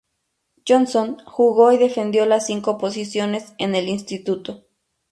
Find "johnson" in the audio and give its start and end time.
0.67-1.17